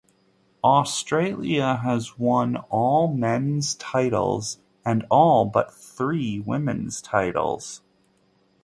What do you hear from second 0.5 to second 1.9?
Australia